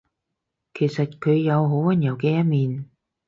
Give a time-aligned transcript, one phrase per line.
[0.73, 2.89] 其實佢有好溫柔嘅一面